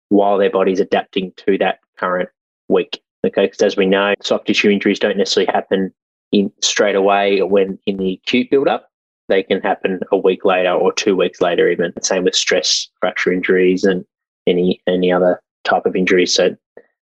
while 0.09 0.39
their 0.39 0.49
body's 0.49 0.81
adapting 0.81 1.33
to 1.37 1.59
that 1.59 1.81
current 1.99 2.31
week. 2.69 3.03
Okay, 3.27 3.47
because 3.47 3.61
as 3.63 3.77
we 3.77 3.87
know, 3.87 4.15
soft 4.23 4.47
tissue 4.47 4.71
injuries 4.71 4.99
don't 4.99 5.19
necessarily 5.19 5.53
happen 5.53 5.93
in 6.33 6.51
straight 6.63 6.97
away 6.97 7.43
when 7.43 7.79
in 7.87 7.99
the 7.99 8.15
acute 8.15 8.51
build-up. 8.51 8.89
They 9.29 9.43
can 9.43 9.61
happen 9.61 10.01
a 10.11 10.17
week 10.17 10.45
later 10.45 10.73
or 10.73 10.93
two 10.93 11.17
weeks 11.17 11.41
later, 11.41 11.69
even. 11.69 11.93
Same 12.03 12.25
with 12.25 12.35
stress 12.35 12.89
fracture 13.01 13.33
injuries 13.33 13.85
and 13.85 14.05
any 14.47 14.83
any 14.87 15.13
other 15.13 15.41
type 15.65 15.87
of 15.87 15.95
injury. 15.95 16.27
So 16.27 16.49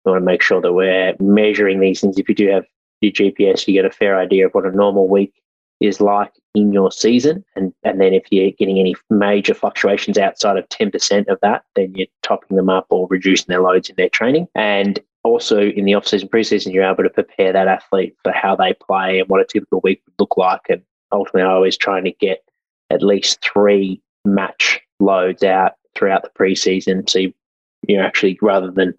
we 0.04 0.12
want 0.12 0.22
to 0.22 0.24
make 0.24 0.40
sure 0.40 0.60
that 0.60 0.72
we're 0.72 1.14
measuring 1.18 1.80
these 1.80 2.00
things. 2.00 2.18
If 2.18 2.28
you 2.28 2.34
do 2.34 2.48
have 2.48 2.64
your 3.00 3.12
GPS, 3.12 3.66
you 3.66 3.74
get 3.74 3.84
a 3.84 3.90
fair 3.90 4.18
idea 4.18 4.46
of 4.46 4.52
what 4.52 4.64
a 4.64 4.70
normal 4.70 5.08
week 5.08 5.34
is 5.80 6.00
like 6.00 6.32
in 6.54 6.72
your 6.72 6.90
season. 6.90 7.44
And, 7.56 7.72
and 7.82 8.00
then 8.00 8.14
if 8.14 8.24
you're 8.30 8.52
getting 8.52 8.78
any 8.78 8.94
major 9.10 9.54
fluctuations 9.54 10.18
outside 10.18 10.56
of 10.56 10.68
10% 10.68 11.26
of 11.28 11.38
that, 11.42 11.64
then 11.74 11.94
you're 11.94 12.06
topping 12.22 12.56
them 12.56 12.70
up 12.70 12.86
or 12.90 13.08
reducing 13.08 13.46
their 13.48 13.60
loads 13.60 13.90
in 13.90 13.96
their 13.96 14.08
training. 14.08 14.46
And 14.54 15.00
also 15.24 15.60
in 15.60 15.84
the 15.84 15.94
off-season, 15.94 16.28
pre-season, 16.28 16.72
you're 16.72 16.84
able 16.84 17.02
to 17.02 17.10
prepare 17.10 17.52
that 17.52 17.66
athlete 17.66 18.14
for 18.22 18.32
how 18.32 18.54
they 18.54 18.74
play 18.74 19.18
and 19.18 19.28
what 19.28 19.40
a 19.40 19.44
typical 19.44 19.80
week 19.82 20.02
would 20.06 20.14
look 20.18 20.36
like. 20.36 20.60
And 20.68 20.82
ultimately, 21.12 21.42
I 21.42 21.52
always 21.52 21.76
trying 21.76 22.04
to 22.04 22.12
get 22.12 22.44
at 22.90 23.02
least 23.02 23.42
three 23.42 24.00
match 24.24 24.80
loads 25.00 25.42
out 25.42 25.72
throughout 25.94 26.22
the 26.22 26.30
pre-season. 26.30 27.06
So 27.06 27.18
you, 27.20 27.34
you're 27.88 28.04
actually 28.04 28.38
rather 28.42 28.70
than 28.70 28.94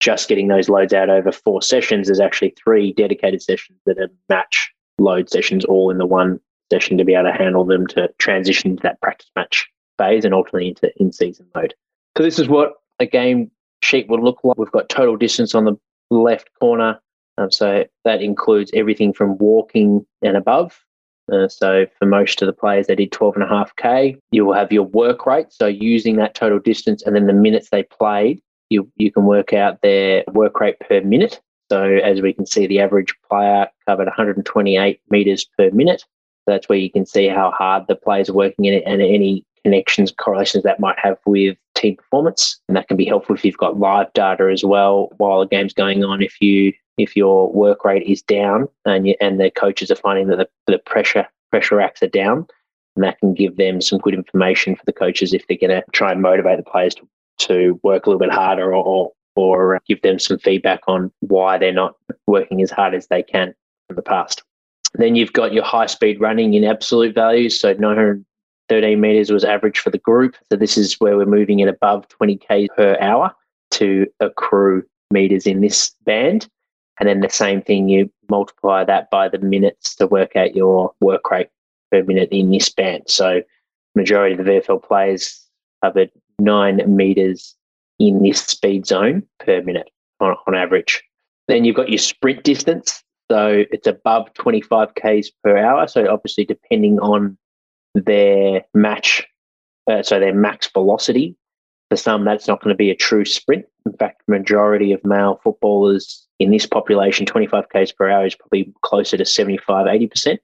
just 0.00 0.28
getting 0.28 0.48
those 0.48 0.68
loads 0.68 0.92
out 0.92 1.10
over 1.10 1.32
four 1.32 1.62
sessions, 1.62 2.08
there's 2.08 2.20
actually 2.20 2.54
three 2.62 2.92
dedicated 2.92 3.42
sessions 3.42 3.78
that 3.86 3.98
are 3.98 4.10
match 4.28 4.72
load 4.98 5.30
sessions 5.30 5.64
all 5.64 5.90
in 5.90 5.98
the 5.98 6.06
one 6.06 6.40
session 6.70 6.98
to 6.98 7.04
be 7.04 7.14
able 7.14 7.30
to 7.30 7.36
handle 7.36 7.64
them 7.64 7.86
to 7.86 8.08
transition 8.18 8.76
to 8.76 8.82
that 8.82 9.00
practice 9.00 9.30
match 9.34 9.68
phase 9.96 10.24
and 10.24 10.34
ultimately 10.34 10.68
into 10.68 10.90
in-season 10.98 11.46
mode. 11.54 11.74
So 12.16 12.22
this 12.22 12.38
is 12.38 12.48
what 12.48 12.74
a 13.00 13.06
game 13.06 13.50
sheet 13.82 14.08
would 14.08 14.20
look 14.20 14.40
like. 14.44 14.58
We've 14.58 14.70
got 14.70 14.88
total 14.88 15.16
distance 15.16 15.54
on 15.54 15.64
the 15.64 15.76
left 16.10 16.48
corner. 16.60 17.00
Um, 17.36 17.50
so 17.50 17.84
that 18.04 18.22
includes 18.22 18.70
everything 18.74 19.12
from 19.12 19.38
walking 19.38 20.04
and 20.22 20.36
above. 20.36 20.84
Uh, 21.32 21.48
so 21.48 21.86
for 21.98 22.06
most 22.06 22.40
of 22.42 22.46
the 22.46 22.52
players, 22.52 22.86
they 22.86 22.96
did 22.96 23.12
12.5K. 23.12 24.18
You 24.30 24.46
will 24.46 24.54
have 24.54 24.72
your 24.72 24.84
work 24.84 25.26
rate. 25.26 25.52
So 25.52 25.66
using 25.66 26.16
that 26.16 26.34
total 26.34 26.58
distance 26.58 27.02
and 27.02 27.14
then 27.14 27.26
the 27.26 27.32
minutes 27.32 27.68
they 27.70 27.82
played, 27.82 28.40
you, 28.70 28.90
you 28.96 29.12
can 29.12 29.24
work 29.24 29.52
out 29.52 29.82
their 29.82 30.24
work 30.32 30.58
rate 30.60 30.80
per 30.80 31.00
minute. 31.00 31.40
So 31.70 31.84
as 31.84 32.22
we 32.22 32.32
can 32.32 32.46
see, 32.46 32.66
the 32.66 32.80
average 32.80 33.14
player 33.28 33.68
covered 33.86 34.06
128 34.06 35.00
meters 35.10 35.46
per 35.56 35.70
minute. 35.70 36.04
that's 36.46 36.68
where 36.68 36.78
you 36.78 36.90
can 36.90 37.04
see 37.04 37.28
how 37.28 37.50
hard 37.50 37.86
the 37.88 37.94
players 37.94 38.30
are 38.30 38.34
working 38.34 38.64
in 38.64 38.74
it 38.74 38.82
and 38.86 39.02
any 39.02 39.44
connections, 39.64 40.10
correlations 40.10 40.64
that 40.64 40.80
might 40.80 40.98
have 40.98 41.18
with 41.26 41.58
team 41.78 41.96
performance. 41.96 42.60
And 42.68 42.76
that 42.76 42.88
can 42.88 42.96
be 42.96 43.04
helpful 43.04 43.34
if 43.34 43.44
you've 43.44 43.56
got 43.56 43.78
live 43.78 44.12
data 44.12 44.50
as 44.52 44.64
well 44.64 45.10
while 45.18 45.40
the 45.40 45.46
game's 45.46 45.74
going 45.74 46.04
on. 46.04 46.22
If 46.22 46.40
you 46.40 46.72
if 46.98 47.16
your 47.16 47.52
work 47.52 47.84
rate 47.84 48.02
is 48.02 48.22
down 48.22 48.66
and 48.84 49.06
you, 49.06 49.14
and 49.20 49.40
the 49.40 49.50
coaches 49.50 49.90
are 49.90 49.96
finding 49.96 50.26
that 50.28 50.36
the, 50.36 50.48
the 50.66 50.78
pressure 50.78 51.26
pressure 51.50 51.80
acts 51.80 52.02
are 52.02 52.08
down, 52.08 52.46
and 52.96 53.04
that 53.04 53.18
can 53.20 53.32
give 53.32 53.56
them 53.56 53.80
some 53.80 53.98
good 54.00 54.14
information 54.14 54.74
for 54.74 54.84
the 54.84 54.92
coaches 54.92 55.32
if 55.32 55.46
they're 55.46 55.56
going 55.56 55.70
to 55.70 55.84
try 55.92 56.10
and 56.10 56.20
motivate 56.20 56.58
the 56.58 56.68
players 56.68 56.94
to, 56.96 57.08
to 57.38 57.80
work 57.84 58.06
a 58.06 58.10
little 58.10 58.18
bit 58.18 58.32
harder 58.32 58.74
or, 58.74 59.12
or 59.36 59.76
uh, 59.76 59.78
give 59.86 60.02
them 60.02 60.18
some 60.18 60.38
feedback 60.38 60.80
on 60.88 61.12
why 61.20 61.56
they're 61.56 61.72
not 61.72 61.94
working 62.26 62.60
as 62.60 62.72
hard 62.72 62.94
as 62.94 63.06
they 63.06 63.22
can 63.22 63.54
in 63.88 63.96
the 63.96 64.02
past. 64.02 64.42
Then 64.94 65.14
you've 65.14 65.32
got 65.32 65.52
your 65.52 65.64
high 65.64 65.86
speed 65.86 66.20
running 66.20 66.54
in 66.54 66.64
absolute 66.64 67.14
values. 67.14 67.60
So 67.60 67.72
913 68.70 69.00
meters 69.00 69.30
was 69.30 69.44
average 69.44 69.78
for 69.78 69.90
the 69.90 69.98
group. 69.98 70.36
So 70.50 70.56
this 70.56 70.76
is 70.76 70.94
where 71.00 71.16
we're 71.16 71.26
moving 71.26 71.62
at 71.62 71.68
above 71.68 72.08
20 72.08 72.36
k 72.36 72.68
per 72.76 72.98
hour 73.00 73.34
to 73.72 74.06
accrue 74.20 74.84
meters 75.10 75.46
in 75.46 75.60
this 75.60 75.94
band. 76.04 76.48
And 77.00 77.08
then 77.08 77.20
the 77.20 77.30
same 77.30 77.62
thing, 77.62 77.88
you 77.88 78.10
multiply 78.28 78.84
that 78.84 79.10
by 79.10 79.28
the 79.28 79.38
minutes 79.38 79.94
to 79.96 80.06
work 80.06 80.36
out 80.36 80.54
your 80.54 80.92
work 81.00 81.30
rate 81.30 81.48
per 81.90 82.02
minute 82.02 82.28
in 82.30 82.50
this 82.50 82.68
band. 82.70 83.04
So 83.06 83.42
majority 83.94 84.34
of 84.34 84.44
the 84.44 84.50
VFL 84.50 84.82
players 84.82 85.46
covered 85.82 86.10
nine 86.38 86.82
meters 86.94 87.54
in 87.98 88.22
this 88.22 88.42
speed 88.44 88.86
zone 88.86 89.22
per 89.40 89.62
minute 89.62 89.90
on, 90.20 90.36
on 90.46 90.54
average. 90.54 91.02
Then 91.46 91.64
you've 91.64 91.76
got 91.76 91.88
your 91.88 91.98
sprint 91.98 92.42
distance. 92.42 93.02
So 93.30 93.64
it's 93.70 93.86
above 93.86 94.32
25 94.34 94.94
Ks 94.94 95.30
per 95.42 95.56
hour. 95.56 95.86
So 95.86 96.10
obviously, 96.10 96.44
depending 96.44 96.98
on 96.98 97.38
their 97.94 98.64
match, 98.74 99.26
uh, 99.90 100.02
so 100.02 100.20
their 100.20 100.34
max 100.34 100.68
velocity, 100.68 101.36
for 101.90 101.96
some, 101.96 102.24
that's 102.24 102.46
not 102.46 102.62
going 102.62 102.74
to 102.74 102.78
be 102.78 102.90
a 102.90 102.96
true 102.96 103.24
sprint. 103.24 103.64
In 103.86 103.92
fact, 103.94 104.22
majority 104.28 104.92
of 104.92 105.04
male 105.04 105.40
footballers 105.42 106.26
in 106.38 106.50
this 106.50 106.66
population, 106.66 107.24
25 107.26 107.64
Ks 107.68 107.92
per 107.92 108.10
hour 108.10 108.26
is 108.26 108.34
probably 108.34 108.72
closer 108.82 109.16
to 109.16 109.24
75, 109.24 109.86
80%. 109.86 110.38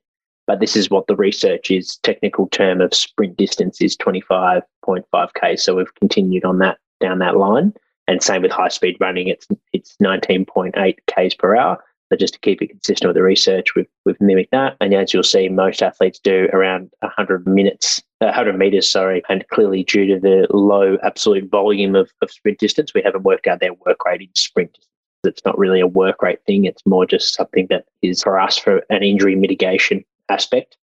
But 0.46 0.60
this 0.60 0.76
is 0.76 0.90
what 0.90 1.06
the 1.06 1.16
research 1.16 1.70
is. 1.70 1.96
Technical 1.98 2.48
term 2.48 2.80
of 2.80 2.94
sprint 2.94 3.36
distance 3.36 3.80
is 3.80 3.96
25.5 3.96 5.28
K. 5.40 5.56
So 5.56 5.76
we've 5.76 5.94
continued 5.94 6.44
on 6.44 6.58
that 6.58 6.78
down 7.00 7.18
that 7.18 7.36
line. 7.36 7.72
And 8.06 8.22
same 8.22 8.42
with 8.42 8.50
high 8.50 8.68
speed 8.68 8.96
running, 9.00 9.28
it's 9.28 9.46
it's 9.72 9.96
19.8 10.02 10.96
Ks 11.06 11.34
per 11.34 11.56
hour. 11.56 11.82
So 12.14 12.18
just 12.18 12.34
to 12.34 12.40
keep 12.40 12.62
it 12.62 12.68
consistent 12.68 13.08
with 13.08 13.16
the 13.16 13.24
research, 13.24 13.74
we've, 13.74 13.88
we've 14.04 14.20
mimicked 14.20 14.52
that. 14.52 14.76
And 14.80 14.94
as 14.94 15.12
you'll 15.12 15.24
see, 15.24 15.48
most 15.48 15.82
athletes 15.82 16.20
do 16.20 16.48
around 16.52 16.92
100 17.00 17.44
minutes, 17.44 18.00
100 18.18 18.56
meters, 18.56 18.88
sorry. 18.88 19.20
And 19.28 19.44
clearly, 19.48 19.82
due 19.82 20.06
to 20.06 20.20
the 20.20 20.46
low 20.50 20.96
absolute 21.02 21.50
volume 21.50 21.96
of, 21.96 22.12
of 22.22 22.30
sprint 22.30 22.60
distance, 22.60 22.94
we 22.94 23.02
haven't 23.02 23.24
worked 23.24 23.48
out 23.48 23.58
their 23.58 23.74
work 23.74 24.04
rate 24.04 24.20
in 24.20 24.28
sprint 24.36 24.78
it's 25.24 25.44
not 25.44 25.58
really 25.58 25.80
a 25.80 25.86
work 25.86 26.22
rate 26.22 26.40
thing. 26.46 26.66
It's 26.66 26.84
more 26.84 27.06
just 27.06 27.34
something 27.34 27.66
that 27.70 27.86
is 28.02 28.22
for 28.22 28.38
us 28.38 28.58
for 28.58 28.82
an 28.90 29.02
injury 29.02 29.34
mitigation 29.34 30.04
aspect. 30.28 30.76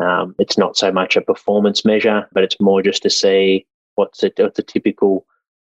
Um, 0.00 0.34
it's 0.38 0.56
not 0.56 0.78
so 0.78 0.90
much 0.90 1.14
a 1.14 1.20
performance 1.20 1.84
measure, 1.84 2.26
but 2.32 2.42
it's 2.42 2.58
more 2.58 2.82
just 2.82 3.02
to 3.02 3.10
see 3.10 3.66
what's 3.96 4.24
a, 4.24 4.32
what's 4.38 4.58
a 4.58 4.62
typical 4.62 5.26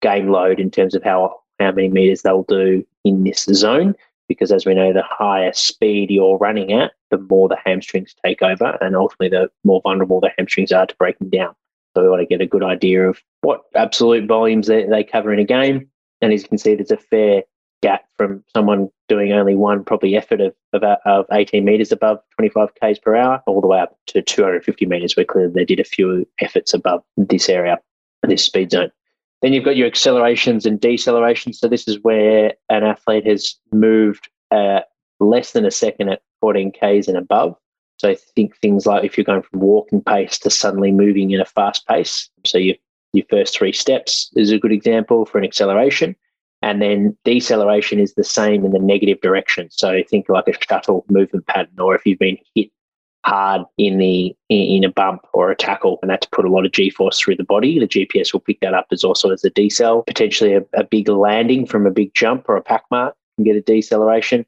game 0.02 0.30
load 0.30 0.60
in 0.60 0.72
terms 0.72 0.96
of 0.96 1.04
how 1.04 1.42
how 1.60 1.72
many 1.72 1.90
meters 1.90 2.22
they'll 2.22 2.44
do 2.44 2.86
in 3.04 3.24
this 3.24 3.44
zone. 3.46 3.96
Because 4.28 4.52
as 4.52 4.66
we 4.66 4.74
know, 4.74 4.94
the 4.94 5.04
higher 5.04 5.54
speed 5.54 6.12
you're 6.12 6.38
running 6.38 6.74
at, 6.74 6.92
the 7.12 7.18
more 7.18 7.48
the 7.48 7.58
hamstrings 7.64 8.14
take 8.26 8.42
over, 8.42 8.78
and 8.82 8.96
ultimately, 8.96 9.30
the 9.30 9.50
more 9.64 9.82
vulnerable 9.82 10.20
the 10.20 10.32
hamstrings 10.38 10.72
are 10.72 10.86
to 10.86 10.96
breaking 10.98 11.30
down. 11.30 11.56
So 11.96 12.04
we 12.04 12.10
want 12.10 12.22
to 12.22 12.28
get 12.28 12.42
a 12.42 12.48
good 12.48 12.64
idea 12.64 13.10
of 13.10 13.22
what 13.42 13.64
absolute 13.76 14.28
volumes 14.28 14.68
they, 14.68 14.86
they 14.86 15.04
cover 15.04 15.34
in 15.34 15.40
a 15.40 15.46
game. 15.46 15.90
And 16.22 16.34
as 16.34 16.44
you 16.44 16.50
can 16.50 16.58
see, 16.58 16.76
there's 16.76 16.92
a 16.92 16.98
fair 16.98 17.44
gap 17.82 18.06
from 18.18 18.44
someone 18.54 18.90
doing 19.08 19.32
only 19.32 19.56
one 19.56 19.84
probably 19.84 20.16
effort 20.16 20.42
of, 20.42 20.54
of, 20.74 20.84
of 21.06 21.26
18 21.32 21.64
meters 21.64 21.92
above 21.92 22.20
25 22.36 22.70
k's 22.76 23.00
per 23.00 23.16
hour 23.16 23.42
all 23.46 23.62
the 23.62 23.68
way 23.68 23.80
up 23.80 23.98
to 24.08 24.22
250 24.22 24.86
meters 24.86 25.16
where 25.16 25.26
clearly 25.26 25.54
they 25.54 25.66
did 25.66 25.80
a 25.80 25.84
few 25.84 26.28
efforts 26.42 26.74
above 26.74 27.04
this 27.18 27.50
area 27.50 27.78
this 28.24 28.44
speed 28.44 28.72
zone 28.72 28.92
then 29.42 29.54
you've 29.54 29.66
got 29.66 29.78
your 29.78 29.88
accelerations 29.88 30.66
and 30.66 30.80
decelerations. 30.80 31.56
So 31.56 31.68
this 31.68 31.88
is 31.88 32.00
where 32.02 32.54
an 32.70 32.84
athlete 32.84 33.26
has 33.28 33.56
moved 33.72 34.30
uh, 34.52 34.82
less 35.20 35.52
than 35.52 35.66
a 35.66 35.72
second 35.72 36.10
at 36.10 36.22
14 36.42 36.72
k's 36.72 37.08
and 37.08 37.18
above. 37.18 37.56
So 37.98 38.16
think 38.36 38.56
things 38.58 38.86
like 38.86 39.04
if 39.04 39.18
you're 39.18 39.26
going 39.26 39.42
from 39.42 39.60
walking 39.60 40.02
pace 40.02 40.38
to 40.40 40.50
suddenly 40.50 40.92
moving 40.92 41.32
in 41.32 41.42
a 41.42 41.46
fast 41.46 41.88
pace. 41.88 42.30
So 42.46 42.58
your 42.58 42.76
your 43.14 43.26
first 43.30 43.58
three 43.58 43.72
steps 43.72 44.30
is 44.36 44.52
a 44.52 44.60
good 44.60 44.72
example 44.72 45.26
for 45.26 45.38
an 45.38 45.46
acceleration. 45.46 46.16
And 46.62 46.82
then 46.82 47.18
deceleration 47.24 48.00
is 48.00 48.14
the 48.14 48.24
same 48.24 48.66
in 48.66 48.72
the 48.72 48.80
negative 48.80 49.22
direction. 49.22 49.70
So 49.72 50.02
think 50.10 50.28
like 50.28 50.48
a 50.48 50.54
shuttle 50.68 51.06
movement 51.10 51.48
pattern, 51.48 51.80
or 51.80 51.96
if 51.96 52.06
you've 52.06 52.20
been 52.20 52.38
hit 52.56 52.70
hard 53.28 53.64
in 53.78 53.98
the 53.98 54.36
in 54.50 54.84
a 54.84 54.92
bump 54.92 55.22
or 55.34 55.52
a 55.52 55.56
tackle, 55.56 56.00
and 56.02 56.10
that's 56.10 56.26
put 56.28 56.46
a 56.46 56.50
lot 56.50 56.66
of 56.66 56.72
G 56.72 56.90
force 56.90 57.20
through 57.20 57.36
the 57.36 57.44
body. 57.44 57.78
The 57.78 57.88
GPS 57.88 58.32
will 58.32 58.40
pick 58.40 58.60
that 58.62 58.74
up 58.74 58.88
as 58.92 59.04
also 59.04 59.32
as 59.32 59.44
a 59.44 59.52
decel. 59.52 60.06
Potentially 60.08 60.54
a, 60.54 60.64
a 60.74 60.84
big 60.84 61.10
landing 61.10 61.66
from 61.66 61.86
a 61.86 61.92
big 61.92 62.14
jump 62.14 62.48
or 62.48 62.56
a 62.56 62.62
pack 62.62 62.86
mark 62.90 63.16
can 63.36 63.46
get 63.46 63.56
a 63.56 63.62
deceleration. 63.62 64.46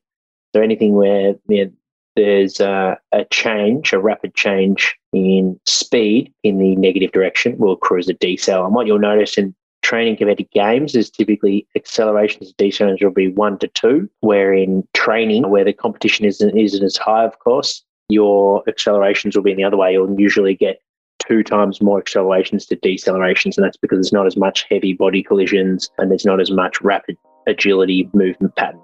So 0.55 0.61
anything 0.61 0.95
where 0.95 1.35
you 1.47 1.65
know, 1.65 1.71
there's 2.15 2.59
a, 2.59 2.97
a, 3.11 3.25
change, 3.25 3.93
a 3.93 3.99
rapid 3.99 4.33
change 4.35 4.97
in 5.13 5.59
speed 5.65 6.33
in 6.43 6.57
the 6.57 6.75
negative 6.75 7.11
direction 7.11 7.57
will 7.57 7.75
cruise 7.75 8.09
a 8.09 8.13
decel. 8.13 8.65
And 8.65 8.73
what 8.73 8.87
you'll 8.87 8.99
notice 8.99 9.37
in 9.37 9.53
training 9.81 10.17
compared 10.17 10.37
to 10.37 10.43
games 10.45 10.95
is 10.95 11.09
typically 11.09 11.67
accelerations 11.75 12.53
decelerations 12.53 13.03
will 13.03 13.11
be 13.11 13.29
one 13.29 13.57
to 13.59 13.67
two, 13.67 14.09
where 14.21 14.53
in 14.53 14.87
training, 14.93 15.49
where 15.49 15.63
the 15.63 15.73
competition 15.73 16.25
isn't, 16.25 16.57
isn't 16.57 16.83
as 16.83 16.97
high, 16.97 17.23
of 17.23 17.39
course, 17.39 17.83
your 18.09 18.63
accelerations 18.67 19.35
will 19.35 19.43
be 19.43 19.51
in 19.51 19.57
the 19.57 19.63
other 19.63 19.77
way. 19.77 19.93
You'll 19.93 20.19
usually 20.19 20.55
get 20.55 20.81
two 21.27 21.43
times 21.43 21.81
more 21.81 21.99
accelerations 21.99 22.65
to 22.67 22.75
decelerations, 22.75 23.55
and 23.57 23.65
that's 23.65 23.77
because 23.77 23.97
there's 23.97 24.13
not 24.13 24.25
as 24.25 24.35
much 24.35 24.65
heavy 24.69 24.93
body 24.93 25.23
collisions 25.23 25.89
and 25.97 26.09
there's 26.09 26.25
not 26.25 26.41
as 26.41 26.51
much 26.51 26.81
rapid 26.81 27.17
agility 27.47 28.09
movement 28.13 28.55
pattern. 28.55 28.81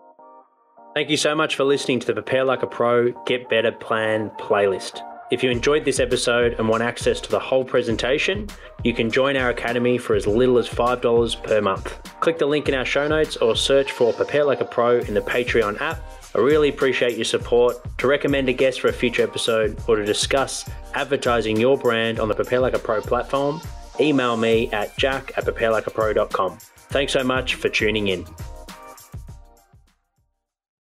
Thank 0.94 1.10
you 1.10 1.18
so 1.18 1.36
much 1.36 1.56
for 1.56 1.66
listening 1.66 2.00
to 2.00 2.08
the 2.08 2.14
Prepare 2.14 2.46
Like 2.46 2.64
a 2.64 2.68
Pro 2.68 3.12
Get 3.26 3.50
Better 3.50 3.72
Plan 3.72 4.30
playlist. 4.40 5.02
If 5.32 5.44
you 5.44 5.50
enjoyed 5.50 5.84
this 5.84 6.00
episode 6.00 6.54
and 6.54 6.70
want 6.70 6.84
access 6.84 7.20
to 7.20 7.32
the 7.32 7.40
whole 7.40 7.66
presentation, 7.66 8.48
you 8.84 8.94
can 8.94 9.10
join 9.10 9.36
our 9.36 9.50
academy 9.50 9.98
for 9.98 10.16
as 10.16 10.28
little 10.28 10.60
as 10.60 10.70
$5 10.70 11.44
per 11.44 11.62
month. 11.62 12.00
Click 12.20 12.38
the 12.38 12.46
link 12.46 12.70
in 12.70 12.76
our 12.76 12.86
show 12.86 13.08
notes 13.08 13.36
or 13.38 13.56
search 13.56 13.92
for 13.92 14.14
Prepare 14.14 14.46
Like 14.46 14.62
a 14.62 14.66
Pro 14.66 15.00
in 15.00 15.16
the 15.16 15.22
Patreon 15.22 15.82
app. 15.82 16.00
I 16.36 16.40
really 16.40 16.68
appreciate 16.68 17.16
your 17.16 17.24
support. 17.24 17.78
To 18.00 18.08
recommend 18.08 18.50
a 18.50 18.54
guest 18.54 18.82
for 18.82 18.90
a 18.90 18.94
future 18.94 19.24
episode 19.24 19.80
or 19.88 19.96
to 19.96 20.04
discuss 20.04 20.70
advertising 20.94 21.56
your 21.56 21.78
brand 21.78 22.20
on 22.20 22.28
the 22.28 22.36
Prepare 22.36 22.60
Like 22.60 22.74
a 22.74 22.80
Pro 22.80 23.00
platform, 23.00 23.62
email 24.02 24.36
me 24.36 24.70
at 24.74 24.98
jack 24.98 25.32
at 25.38 25.46
preparelikeapro.com. 25.46 26.58
Thanks 26.90 27.14
so 27.14 27.24
much 27.24 27.56
for 27.56 27.70
tuning 27.70 28.10
in. 28.10 28.26